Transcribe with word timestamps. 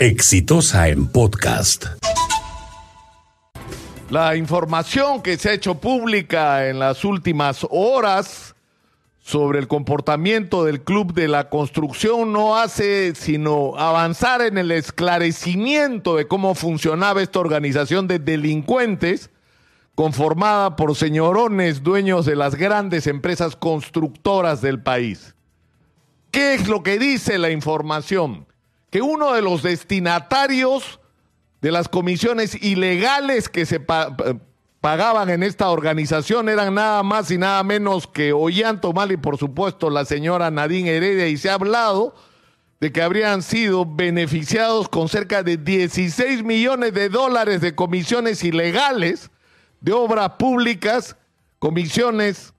Exitosa 0.00 0.88
en 0.88 1.06
podcast. 1.06 1.84
La 4.10 4.34
información 4.34 5.22
que 5.22 5.38
se 5.38 5.50
ha 5.50 5.52
hecho 5.52 5.76
pública 5.76 6.68
en 6.68 6.80
las 6.80 7.04
últimas 7.04 7.64
horas 7.70 8.56
sobre 9.20 9.60
el 9.60 9.68
comportamiento 9.68 10.64
del 10.64 10.82
Club 10.82 11.14
de 11.14 11.28
la 11.28 11.48
Construcción 11.48 12.32
no 12.32 12.56
hace 12.56 13.14
sino 13.14 13.76
avanzar 13.78 14.42
en 14.42 14.58
el 14.58 14.72
esclarecimiento 14.72 16.16
de 16.16 16.26
cómo 16.26 16.56
funcionaba 16.56 17.22
esta 17.22 17.38
organización 17.38 18.08
de 18.08 18.18
delincuentes 18.18 19.30
conformada 19.94 20.74
por 20.74 20.96
señorones 20.96 21.84
dueños 21.84 22.26
de 22.26 22.34
las 22.34 22.56
grandes 22.56 23.06
empresas 23.06 23.54
constructoras 23.54 24.60
del 24.60 24.82
país. 24.82 25.36
¿Qué 26.32 26.54
es 26.54 26.66
lo 26.66 26.82
que 26.82 26.98
dice 26.98 27.38
la 27.38 27.50
información? 27.50 28.48
Que 28.94 29.02
uno 29.02 29.32
de 29.32 29.42
los 29.42 29.64
destinatarios 29.64 31.00
de 31.60 31.72
las 31.72 31.88
comisiones 31.88 32.54
ilegales 32.62 33.48
que 33.48 33.66
se 33.66 33.80
pa 33.80 34.16
pagaban 34.80 35.30
en 35.30 35.42
esta 35.42 35.68
organización 35.70 36.48
eran 36.48 36.74
nada 36.74 37.02
más 37.02 37.28
y 37.32 37.36
nada 37.36 37.64
menos 37.64 38.06
que 38.06 38.32
Ollanta 38.32 38.92
Mal 38.92 39.10
y 39.10 39.16
por 39.16 39.36
supuesto 39.36 39.90
la 39.90 40.04
señora 40.04 40.52
Nadine 40.52 40.90
Heredia. 40.90 41.26
Y 41.26 41.36
se 41.38 41.50
ha 41.50 41.54
hablado 41.54 42.14
de 42.78 42.92
que 42.92 43.02
habrían 43.02 43.42
sido 43.42 43.84
beneficiados 43.84 44.88
con 44.88 45.08
cerca 45.08 45.42
de 45.42 45.56
16 45.56 46.44
millones 46.44 46.94
de 46.94 47.08
dólares 47.08 47.60
de 47.62 47.74
comisiones 47.74 48.44
ilegales 48.44 49.28
de 49.80 49.92
obras 49.92 50.34
públicas, 50.38 51.16
comisiones 51.58 52.54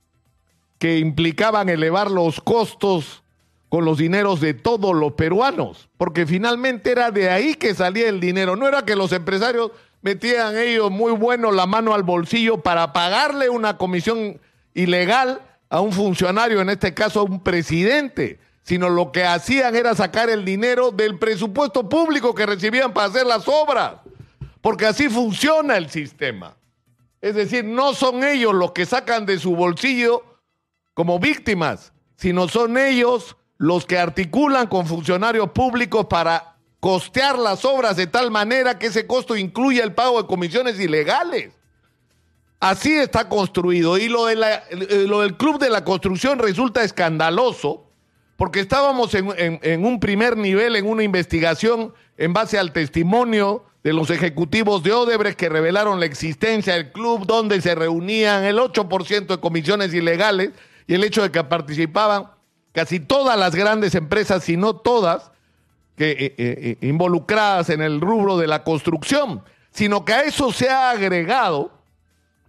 que 0.78 0.98
implicaban 0.98 1.70
elevar 1.70 2.10
los 2.10 2.42
costos 2.42 3.22
con 3.68 3.84
los 3.84 3.98
dineros 3.98 4.40
de 4.40 4.54
todos 4.54 4.94
los 4.94 5.12
peruanos, 5.12 5.88
porque 5.96 6.26
finalmente 6.26 6.92
era 6.92 7.10
de 7.10 7.30
ahí 7.30 7.54
que 7.54 7.74
salía 7.74 8.08
el 8.08 8.20
dinero, 8.20 8.56
no 8.56 8.68
era 8.68 8.84
que 8.84 8.96
los 8.96 9.12
empresarios 9.12 9.72
metían 10.02 10.56
ellos 10.56 10.90
muy 10.90 11.12
bueno 11.12 11.50
la 11.50 11.66
mano 11.66 11.92
al 11.92 12.04
bolsillo 12.04 12.62
para 12.62 12.92
pagarle 12.92 13.48
una 13.48 13.76
comisión 13.76 14.40
ilegal 14.74 15.40
a 15.68 15.80
un 15.80 15.92
funcionario, 15.92 16.60
en 16.60 16.70
este 16.70 16.94
caso 16.94 17.20
a 17.20 17.24
un 17.24 17.42
presidente, 17.42 18.38
sino 18.62 18.88
lo 18.88 19.10
que 19.10 19.24
hacían 19.24 19.74
era 19.74 19.94
sacar 19.94 20.30
el 20.30 20.44
dinero 20.44 20.92
del 20.92 21.18
presupuesto 21.18 21.88
público 21.88 22.34
que 22.34 22.46
recibían 22.46 22.92
para 22.92 23.08
hacer 23.08 23.26
las 23.26 23.48
obras, 23.48 23.94
porque 24.60 24.86
así 24.86 25.08
funciona 25.08 25.76
el 25.76 25.90
sistema. 25.90 26.56
Es 27.20 27.34
decir, 27.34 27.64
no 27.64 27.94
son 27.94 28.22
ellos 28.22 28.54
los 28.54 28.72
que 28.72 28.86
sacan 28.86 29.26
de 29.26 29.38
su 29.38 29.56
bolsillo 29.56 30.22
como 30.94 31.18
víctimas, 31.18 31.92
sino 32.16 32.46
son 32.48 32.78
ellos 32.78 33.36
los 33.58 33.86
que 33.86 33.98
articulan 33.98 34.66
con 34.66 34.86
funcionarios 34.86 35.50
públicos 35.50 36.06
para 36.06 36.56
costear 36.80 37.38
las 37.38 37.64
obras 37.64 37.96
de 37.96 38.06
tal 38.06 38.30
manera 38.30 38.78
que 38.78 38.86
ese 38.86 39.06
costo 39.06 39.36
incluya 39.36 39.82
el 39.82 39.92
pago 39.92 40.20
de 40.20 40.28
comisiones 40.28 40.78
ilegales. 40.78 41.52
Así 42.60 42.94
está 42.94 43.28
construido. 43.28 43.98
Y 43.98 44.08
lo, 44.08 44.26
de 44.26 44.36
la, 44.36 44.62
lo 45.06 45.20
del 45.20 45.36
Club 45.36 45.58
de 45.58 45.70
la 45.70 45.84
Construcción 45.84 46.38
resulta 46.38 46.82
escandaloso 46.82 47.84
porque 48.36 48.60
estábamos 48.60 49.14
en, 49.14 49.28
en, 49.38 49.60
en, 49.62 49.84
un 49.84 49.98
primer 49.98 50.36
nivel, 50.36 50.76
en 50.76 50.86
una 50.86 51.02
investigación 51.02 51.94
en 52.18 52.32
base 52.32 52.58
al 52.58 52.72
testimonio 52.72 53.64
de 53.82 53.92
los 53.92 54.10
ejecutivos 54.10 54.82
de 54.82 54.92
Odebrecht 54.92 55.38
que 55.38 55.48
revelaron 55.48 56.00
la 56.00 56.06
existencia 56.06 56.74
del 56.74 56.92
club 56.92 57.24
donde 57.26 57.60
se 57.62 57.74
reunían 57.74 58.44
el 58.44 58.58
8% 58.58 59.26
de 59.26 59.38
comisiones 59.38 59.94
ilegales 59.94 60.50
y 60.86 60.94
el 60.94 61.04
hecho 61.04 61.22
de 61.22 61.30
que 61.30 61.44
participaban 61.44 62.35
casi 62.76 63.00
todas 63.00 63.38
las 63.38 63.54
grandes 63.54 63.94
empresas, 63.94 64.44
si 64.44 64.58
no 64.58 64.76
todas, 64.76 65.30
que, 65.96 66.10
eh, 66.10 66.34
eh, 66.36 66.76
involucradas 66.82 67.70
en 67.70 67.80
el 67.80 68.02
rubro 68.02 68.36
de 68.36 68.46
la 68.46 68.64
construcción, 68.64 69.42
sino 69.70 70.04
que 70.04 70.12
a 70.12 70.20
eso 70.24 70.52
se 70.52 70.68
ha 70.68 70.90
agregado 70.90 71.72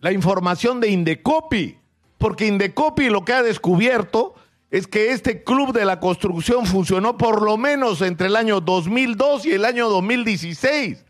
la 0.02 0.12
información 0.12 0.82
de 0.82 0.90
Indecopi, 0.90 1.78
porque 2.18 2.46
Indecopi 2.46 3.08
lo 3.08 3.24
que 3.24 3.32
ha 3.32 3.42
descubierto 3.42 4.36
es 4.70 4.86
que 4.86 5.14
este 5.14 5.46
club 5.46 5.72
de 5.72 5.86
la 5.86 6.02
construcción 6.02 6.66
funcionó 6.66 7.18
por 7.18 7.42
lo 7.42 7.56
menos 7.56 8.02
entre 8.02 8.28
el 8.28 8.36
año 8.36 8.60
2002 8.60 9.46
y 9.46 9.54
el 9.54 9.64
año 9.64 9.88
2016. 9.88 11.06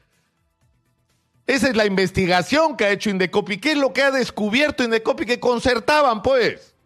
Esa 1.48 1.70
es 1.70 1.76
la 1.76 1.88
investigación 1.88 2.78
que 2.78 2.86
ha 2.86 2.92
hecho 2.92 3.10
Indecopi. 3.10 3.58
¿Qué 3.58 3.72
es 3.72 3.80
lo 3.80 3.94
que 3.94 4.04
ha 4.04 4.12
descubierto 4.12 4.84
Indecopi? 4.84 5.26
Que 5.26 5.40
concertaban, 5.40 6.22
pues 6.22 6.77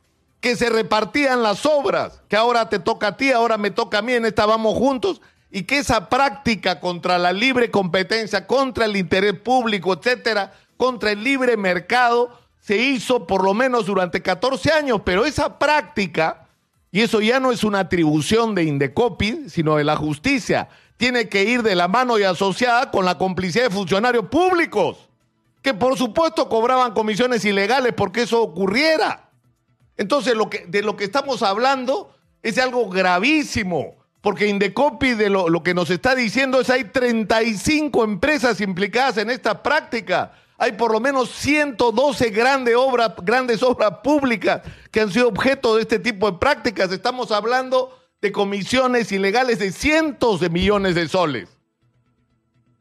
que 0.41 0.55
se 0.55 0.69
repartían 0.69 1.43
las 1.43 1.65
obras, 1.67 2.21
que 2.27 2.35
ahora 2.35 2.67
te 2.67 2.79
toca 2.79 3.07
a 3.07 3.17
ti, 3.17 3.31
ahora 3.31 3.57
me 3.57 3.69
toca 3.69 3.99
a 3.99 4.01
mí, 4.01 4.13
en 4.13 4.25
esta 4.25 4.47
vamos 4.47 4.75
juntos, 4.75 5.21
y 5.51 5.63
que 5.63 5.77
esa 5.77 6.09
práctica 6.09 6.79
contra 6.79 7.19
la 7.19 7.31
libre 7.31 7.69
competencia, 7.69 8.47
contra 8.47 8.85
el 8.85 8.97
interés 8.97 9.39
público, 9.39 9.93
etcétera, 9.93 10.53
contra 10.77 11.11
el 11.11 11.23
libre 11.23 11.57
mercado, 11.57 12.39
se 12.59 12.77
hizo 12.77 13.27
por 13.27 13.43
lo 13.43 13.53
menos 13.53 13.85
durante 13.85 14.21
14 14.21 14.71
años, 14.71 15.01
pero 15.05 15.25
esa 15.25 15.59
práctica, 15.59 16.47
y 16.91 17.01
eso 17.01 17.21
ya 17.21 17.39
no 17.39 17.51
es 17.51 17.63
una 17.63 17.79
atribución 17.79 18.55
de 18.55 18.63
Indecopi, 18.63 19.47
sino 19.47 19.75
de 19.75 19.83
la 19.83 19.95
justicia, 19.95 20.69
tiene 20.97 21.29
que 21.29 21.43
ir 21.43 21.61
de 21.61 21.75
la 21.75 21.87
mano 21.87 22.17
y 22.17 22.23
asociada 22.23 22.89
con 22.89 23.05
la 23.05 23.17
complicidad 23.17 23.65
de 23.65 23.69
funcionarios 23.69 24.25
públicos, 24.25 25.09
que 25.61 25.75
por 25.75 25.97
supuesto 25.97 26.49
cobraban 26.49 26.93
comisiones 26.93 27.45
ilegales 27.45 27.93
porque 27.93 28.23
eso 28.23 28.41
ocurriera. 28.41 29.30
Entonces, 30.01 30.33
lo 30.33 30.49
que, 30.49 30.65
de 30.67 30.81
lo 30.81 30.97
que 30.97 31.03
estamos 31.03 31.43
hablando 31.43 32.11
es 32.41 32.57
algo 32.57 32.89
gravísimo, 32.89 33.97
porque 34.21 34.47
Indecopi 34.47 35.13
de 35.13 35.29
lo, 35.29 35.47
lo, 35.47 35.61
que 35.61 35.75
nos 35.75 35.91
está 35.91 36.15
diciendo 36.15 36.59
es 36.59 36.71
hay 36.71 36.85
35 36.85 38.03
empresas 38.03 38.61
implicadas 38.61 39.17
en 39.17 39.29
esta 39.29 39.61
práctica. 39.61 40.33
Hay 40.57 40.71
por 40.71 40.91
lo 40.91 40.99
menos 40.99 41.29
112 41.29 42.31
grandes 42.31 42.75
obras, 42.75 43.11
grandes 43.21 43.61
obras 43.61 43.99
públicas 44.03 44.63
que 44.89 45.01
han 45.01 45.11
sido 45.11 45.27
objeto 45.27 45.75
de 45.75 45.83
este 45.83 45.99
tipo 45.99 46.31
de 46.31 46.39
prácticas. 46.39 46.91
Estamos 46.91 47.31
hablando 47.31 47.95
de 48.21 48.31
comisiones 48.31 49.11
ilegales 49.11 49.59
de 49.59 49.71
cientos 49.71 50.39
de 50.39 50.49
millones 50.49 50.95
de 50.95 51.07
soles. 51.07 51.47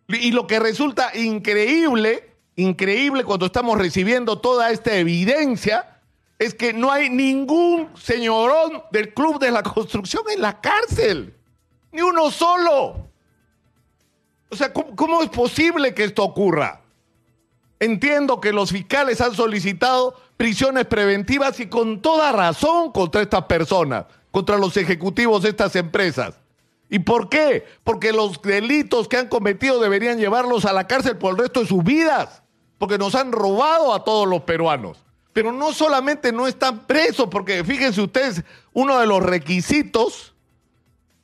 Y 0.09 0.33
lo 0.33 0.47
que 0.47 0.59
resulta 0.59 1.15
increíble, 1.15 2.35
increíble 2.57 3.25
cuando 3.25 3.45
estamos 3.45 3.77
recibiendo 3.77 4.39
toda 4.39 4.71
esta 4.71 4.97
evidencia, 4.97 6.00
es 6.41 6.55
que 6.55 6.73
no 6.73 6.91
hay 6.91 7.11
ningún 7.11 7.91
señorón 7.99 8.83
del 8.91 9.13
Club 9.13 9.39
de 9.39 9.51
la 9.51 9.63
Construcción 9.63 10.25
en 10.35 10.41
la 10.41 10.59
cárcel. 10.59 11.37
Ni 11.93 12.01
uno 12.01 12.31
solo. 12.31 13.11
O 14.49 14.57
sea, 14.57 14.73
¿cómo, 14.73 14.97
¿cómo, 14.97 15.23
es 15.23 15.29
posible 15.29 15.93
que 15.93 16.05
esto 16.05 16.25
ocurra? 16.25 16.81
Entiendo 17.79 18.41
que 18.41 18.55
los 18.55 18.71
fiscales 18.73 19.21
han 19.21 19.35
solicitado 19.35 20.19
prisiones 20.39 20.87
preventivas 20.87 21.61
y 21.61 21.67
con 21.67 22.01
toda 22.01 22.33
razón 22.33 22.91
contra 22.91 23.21
estas 23.21 23.45
personas, 23.45 24.07
contra 24.31 24.57
los 24.57 24.79
ejecutivos 24.79 25.43
de 25.43 25.51
estas 25.51 25.77
empresas. 25.77 26.37
¿Y 26.89 27.01
por 27.01 27.29
qué? 27.29 27.67
Porque 27.85 28.15
los 28.15 28.41
delitos 28.41 29.09
que 29.09 29.19
han 29.19 29.29
cometido 29.29 29.79
deberían 29.79 30.19
llevarlos 30.19 30.65
a 30.65 30.73
la 30.73 30.87
cárcel 30.87 31.19
por 31.19 31.33
el 31.33 31.39
resto 31.39 31.61
de 31.61 31.67
sus 31.67 31.85
vidas, 31.85 32.43
porque 32.79 32.97
nos 32.97 33.15
han 33.15 33.31
robado 33.31 33.93
a 33.93 34.05
todos 34.05 34.27
los 34.27 34.41
peruanos. 34.45 35.05
Pero 35.33 35.53
no 35.53 35.73
solamente 35.73 36.33
no 36.33 36.47
están 36.47 36.87
presos, 36.87 37.29
porque 37.31 37.63
fíjense 37.65 38.01
ustedes, 38.01 38.43
uno 38.73 38.99
de 38.99 39.07
los 39.07 39.23
requisitos 39.23 40.35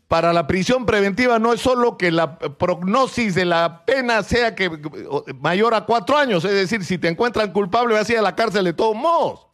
para 0.08 0.32
la 0.32 0.46
prisión 0.46 0.86
preventiva 0.86 1.38
no 1.38 1.52
es 1.52 1.60
solo 1.60 1.98
que 1.98 2.12
la 2.12 2.38
prognosis 2.38 3.34
de 3.34 3.44
la 3.44 3.84
pena 3.84 4.22
sea 4.22 4.54
que 4.54 4.70
mayor 5.40 5.74
a 5.74 5.84
cuatro 5.84 6.16
años, 6.16 6.44
es 6.44 6.52
decir, 6.52 6.84
si 6.84 6.98
te 6.98 7.08
encuentran 7.08 7.52
culpable 7.52 7.94
vas 7.94 8.08
a 8.08 8.12
ir 8.12 8.18
a 8.18 8.22
la 8.22 8.36
cárcel 8.36 8.64
de 8.64 8.72
todos 8.72 8.94
modos, 8.94 9.48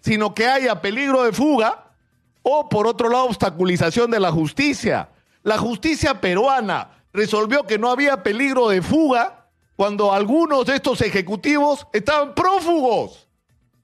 sino 0.00 0.34
que 0.34 0.46
haya 0.46 0.80
peligro 0.80 1.24
de 1.24 1.32
fuga 1.32 1.92
o 2.42 2.68
por 2.68 2.86
otro 2.86 3.08
lado 3.08 3.24
obstaculización 3.24 4.10
de 4.10 4.20
la 4.20 4.30
justicia. 4.30 5.08
La 5.42 5.58
justicia 5.58 6.20
peruana 6.20 6.90
resolvió 7.12 7.64
que 7.64 7.78
no 7.78 7.90
había 7.90 8.22
peligro 8.22 8.68
de 8.68 8.82
fuga 8.82 9.46
cuando 9.76 10.12
algunos 10.12 10.66
de 10.66 10.76
estos 10.76 11.00
ejecutivos 11.02 11.86
estaban 11.92 12.34
prófugos. 12.34 13.27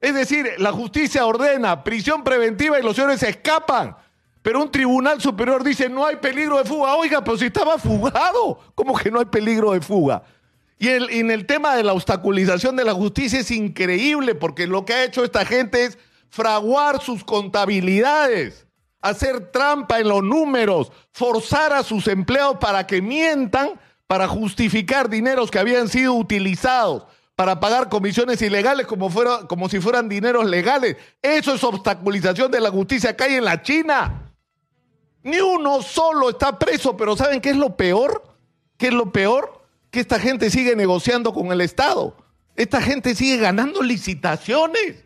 Es 0.05 0.15
decir, 0.15 0.47
la 0.59 0.71
justicia 0.71 1.25
ordena 1.25 1.83
prisión 1.83 2.23
preventiva 2.23 2.79
y 2.79 2.83
los 2.83 2.95
señores 2.95 3.21
se 3.21 3.31
escapan. 3.31 3.97
Pero 4.43 4.61
un 4.61 4.71
tribunal 4.71 5.19
superior 5.19 5.65
dice 5.65 5.89
no 5.89 6.05
hay 6.05 6.17
peligro 6.17 6.59
de 6.59 6.65
fuga. 6.67 6.95
Oiga, 6.95 7.25
pero 7.25 7.39
si 7.39 7.47
estaba 7.47 7.79
fugado, 7.79 8.61
¿cómo 8.75 8.95
que 8.99 9.11
no 9.11 9.19
hay 9.19 9.25
peligro 9.25 9.73
de 9.73 9.81
fuga? 9.81 10.23
Y 10.79 10.89
en 10.89 11.31
el 11.31 11.47
tema 11.47 11.75
de 11.75 11.85
la 11.85 11.95
obstaculización 11.95 12.77
de 12.77 12.85
la 12.85 12.93
justicia 12.93 13.41
es 13.41 13.51
increíble 13.51 14.35
porque 14.35 14.67
lo 14.67 14.85
que 14.85 14.93
ha 14.93 15.05
hecho 15.05 15.25
esta 15.25 15.47
gente 15.47 15.87
es 15.87 15.97
fraguar 16.29 17.01
sus 17.01 17.25
contabilidades, 17.25 18.67
hacer 19.01 19.53
trampa 19.53 20.01
en 20.01 20.11
los 20.11 20.23
números, 20.23 20.93
forzar 21.13 21.73
a 21.73 21.83
sus 21.83 22.09
empleados 22.09 22.59
para 22.59 22.87
que 22.87 23.01
mientan 23.01 23.81
para 24.07 24.29
justificar 24.29 25.09
dineros 25.09 25.51
que 25.51 25.61
habían 25.61 25.89
sido 25.89 26.13
utilizados 26.13 27.05
para 27.37 27.59
pagar 27.59 27.89
comisiones 27.89 28.41
ilegales 28.43 28.87
como, 28.87 29.11
fuera, 29.11 29.47
como 29.49 29.69
si 29.69 29.81
fueran 29.81 30.09
dineros 30.09 30.47
legales. 30.47 30.97
Eso 31.21 31.55
es 31.55 31.65
obstaculización 31.65 32.51
de 32.51 32.61
la 32.61 32.71
justicia 32.71 33.11
acá 33.11 33.29
y 33.29 33.35
en 33.35 33.45
la 33.45 33.63
China. 33.63 34.33
Ni 35.23 35.41
uno 35.41 35.83
solo 35.83 36.31
está 36.31 36.59
preso, 36.59 36.97
pero 36.97 37.17
¿saben 37.17 37.41
qué 37.41 37.51
es 37.51 37.57
lo 37.57 37.77
peor? 37.77 38.23
¿Qué 38.77 38.89
es 38.89 38.93
lo 38.93 39.11
peor? 39.11 39.65
Que 39.91 40.01
esta 40.01 40.21
gente 40.21 40.51
sigue 40.51 40.77
negociando 40.77 41.33
con 41.33 41.51
el 41.51 41.61
Estado. 41.61 42.17
Esta 42.57 42.81
gente 42.81 43.15
sigue 43.15 43.39
ganando 43.39 43.83
licitaciones. 43.83 45.05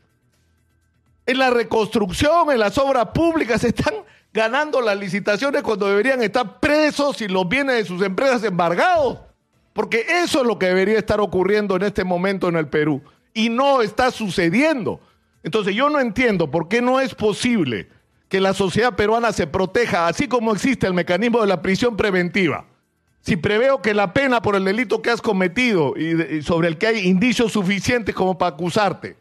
En 1.25 1.38
la 1.38 1.50
reconstrucción, 1.50 2.50
en 2.50 2.58
las 2.58 2.76
obras 2.78 3.08
públicas, 3.14 3.62
están 3.64 3.94
ganando 4.32 4.80
las 4.82 4.98
licitaciones 4.98 5.62
cuando 5.62 5.86
deberían 5.86 6.22
estar 6.22 6.60
presos 6.60 7.22
y 7.22 7.28
los 7.28 7.48
bienes 7.48 7.76
de 7.76 7.84
sus 7.84 8.02
empresas 8.02 8.42
embargados. 8.44 9.27
Porque 9.72 10.06
eso 10.22 10.40
es 10.40 10.46
lo 10.46 10.58
que 10.58 10.66
debería 10.66 10.98
estar 10.98 11.20
ocurriendo 11.20 11.76
en 11.76 11.82
este 11.82 12.04
momento 12.04 12.48
en 12.48 12.56
el 12.56 12.68
Perú. 12.68 13.02
Y 13.34 13.48
no 13.48 13.82
está 13.82 14.10
sucediendo. 14.10 15.00
Entonces 15.42 15.74
yo 15.74 15.88
no 15.88 16.00
entiendo 16.00 16.50
por 16.50 16.68
qué 16.68 16.82
no 16.82 17.00
es 17.00 17.14
posible 17.14 17.88
que 18.28 18.40
la 18.40 18.54
sociedad 18.54 18.94
peruana 18.94 19.32
se 19.32 19.46
proteja, 19.46 20.06
así 20.06 20.28
como 20.28 20.52
existe 20.52 20.86
el 20.86 20.94
mecanismo 20.94 21.40
de 21.40 21.46
la 21.46 21.62
prisión 21.62 21.96
preventiva. 21.96 22.66
Si 23.20 23.36
preveo 23.36 23.82
que 23.82 23.94
la 23.94 24.12
pena 24.12 24.42
por 24.42 24.54
el 24.54 24.64
delito 24.64 25.02
que 25.02 25.10
has 25.10 25.20
cometido 25.20 25.94
y, 25.96 26.42
sobre 26.42 26.68
el 26.68 26.78
que 26.78 26.86
hay 26.86 27.06
indicios 27.06 27.52
suficientes 27.52 28.14
como 28.14 28.38
para 28.38 28.54
acusarte, 28.54 29.16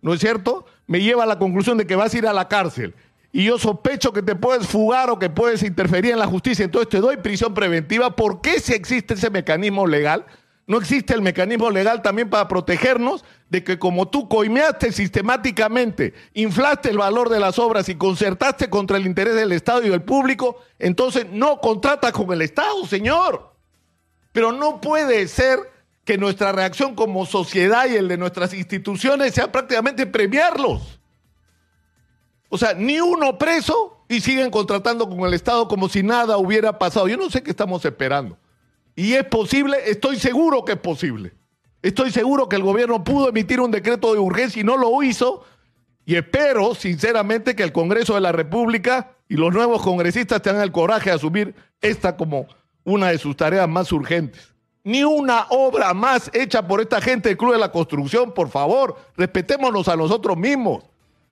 ¿no 0.00 0.14
es 0.14 0.20
cierto? 0.20 0.66
Me 0.86 1.00
lleva 1.00 1.24
a 1.24 1.26
la 1.26 1.38
conclusión 1.38 1.78
de 1.78 1.86
que 1.86 1.96
vas 1.96 2.14
a 2.14 2.18
ir 2.18 2.26
a 2.26 2.32
la 2.32 2.48
cárcel. 2.48 2.94
Y 3.36 3.44
yo 3.44 3.58
sospecho 3.58 4.14
que 4.14 4.22
te 4.22 4.34
puedes 4.34 4.66
fugar 4.66 5.10
o 5.10 5.18
que 5.18 5.28
puedes 5.28 5.62
interferir 5.62 6.10
en 6.10 6.18
la 6.18 6.26
justicia, 6.26 6.64
entonces 6.64 6.88
te 6.88 7.00
doy 7.00 7.18
prisión 7.18 7.52
preventiva. 7.52 8.16
¿Por 8.16 8.40
qué 8.40 8.60
si 8.60 8.72
existe 8.72 9.12
ese 9.12 9.28
mecanismo 9.28 9.86
legal? 9.86 10.24
¿No 10.66 10.78
existe 10.78 11.12
el 11.12 11.20
mecanismo 11.20 11.70
legal 11.70 12.00
también 12.00 12.30
para 12.30 12.48
protegernos 12.48 13.26
de 13.50 13.62
que 13.62 13.78
como 13.78 14.08
tú 14.08 14.26
coimeaste 14.26 14.90
sistemáticamente, 14.90 16.14
inflaste 16.32 16.88
el 16.88 16.96
valor 16.96 17.28
de 17.28 17.38
las 17.38 17.58
obras 17.58 17.90
y 17.90 17.96
concertaste 17.96 18.70
contra 18.70 18.96
el 18.96 19.04
interés 19.04 19.34
del 19.34 19.52
Estado 19.52 19.84
y 19.84 19.90
del 19.90 20.00
público, 20.00 20.56
entonces 20.78 21.26
no 21.30 21.60
contratas 21.60 22.12
con 22.12 22.32
el 22.32 22.40
Estado, 22.40 22.86
señor? 22.86 23.52
Pero 24.32 24.50
no 24.52 24.80
puede 24.80 25.28
ser 25.28 25.58
que 26.06 26.16
nuestra 26.16 26.52
reacción 26.52 26.94
como 26.94 27.26
sociedad 27.26 27.84
y 27.86 27.96
el 27.96 28.08
de 28.08 28.16
nuestras 28.16 28.54
instituciones 28.54 29.34
sea 29.34 29.52
prácticamente 29.52 30.06
premiarlos. 30.06 31.00
O 32.56 32.58
sea, 32.58 32.72
ni 32.72 32.98
uno 32.98 33.36
preso 33.36 34.02
y 34.08 34.22
siguen 34.22 34.50
contratando 34.50 35.06
con 35.10 35.20
el 35.20 35.34
Estado 35.34 35.68
como 35.68 35.90
si 35.90 36.02
nada 36.02 36.38
hubiera 36.38 36.78
pasado. 36.78 37.06
Yo 37.06 37.18
no 37.18 37.28
sé 37.28 37.42
qué 37.42 37.50
estamos 37.50 37.84
esperando. 37.84 38.38
Y 38.94 39.12
es 39.12 39.24
posible, 39.24 39.76
estoy 39.84 40.18
seguro 40.18 40.64
que 40.64 40.72
es 40.72 40.78
posible. 40.78 41.34
Estoy 41.82 42.10
seguro 42.10 42.48
que 42.48 42.56
el 42.56 42.62
gobierno 42.62 43.04
pudo 43.04 43.28
emitir 43.28 43.60
un 43.60 43.70
decreto 43.70 44.14
de 44.14 44.20
urgencia 44.20 44.58
y 44.58 44.64
no 44.64 44.78
lo 44.78 45.02
hizo. 45.02 45.44
Y 46.06 46.14
espero, 46.14 46.74
sinceramente, 46.74 47.54
que 47.54 47.62
el 47.62 47.72
Congreso 47.72 48.14
de 48.14 48.22
la 48.22 48.32
República 48.32 49.10
y 49.28 49.36
los 49.36 49.52
nuevos 49.52 49.82
congresistas 49.82 50.40
tengan 50.40 50.62
el 50.62 50.72
coraje 50.72 51.10
de 51.10 51.16
asumir 51.16 51.54
esta 51.82 52.16
como 52.16 52.46
una 52.84 53.08
de 53.08 53.18
sus 53.18 53.36
tareas 53.36 53.68
más 53.68 53.92
urgentes. 53.92 54.54
Ni 54.82 55.04
una 55.04 55.44
obra 55.50 55.92
más 55.92 56.30
hecha 56.32 56.66
por 56.66 56.80
esta 56.80 57.02
gente 57.02 57.28
del 57.28 57.36
Club 57.36 57.52
de 57.52 57.58
la 57.58 57.70
Construcción, 57.70 58.32
por 58.32 58.48
favor, 58.48 58.96
respetémonos 59.14 59.88
a 59.88 59.96
nosotros 59.96 60.38
mismos. 60.38 60.84